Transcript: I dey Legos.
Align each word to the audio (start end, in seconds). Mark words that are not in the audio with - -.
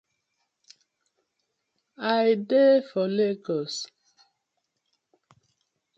I 2.21 2.27
dey 2.47 2.75
Legos. 3.15 3.75